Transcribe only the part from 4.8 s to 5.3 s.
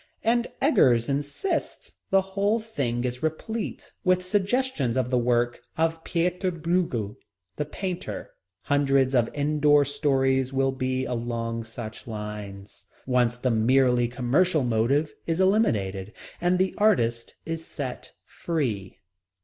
of the